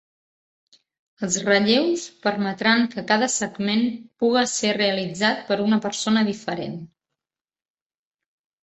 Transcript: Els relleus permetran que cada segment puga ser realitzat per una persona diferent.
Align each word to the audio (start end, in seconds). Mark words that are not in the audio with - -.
Els 1.27 1.35
relleus 1.49 2.05
permetran 2.23 2.87
que 2.95 3.05
cada 3.13 3.29
segment 3.35 3.85
puga 4.25 4.45
ser 4.55 4.73
realitzat 4.81 5.45
per 5.53 5.61
una 5.69 5.81
persona 5.89 6.27
diferent. 6.33 6.85